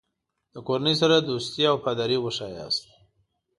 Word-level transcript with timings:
د 0.53 0.55
کورنۍ 0.67 0.95
سره 1.01 1.15
دوستي 1.29 1.63
او 1.71 1.75
وفاداري 1.79 2.17
وښیاست. 2.19 2.85